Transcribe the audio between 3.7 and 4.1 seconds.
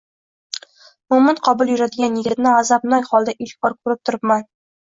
ko`rib